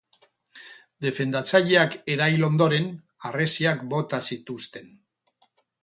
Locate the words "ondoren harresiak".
2.49-3.87